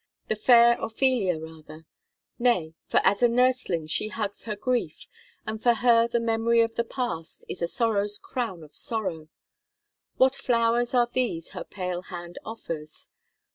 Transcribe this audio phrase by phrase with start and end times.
[0.29, 1.85] The fair Ophelia, rather:
[2.39, 5.05] nay, for as a nursling she hugs her grief,
[5.45, 9.27] and for her the memory of the past is a "sorrow's crown of sorrow."
[10.17, 13.09] What flowers are these her pale hand offers?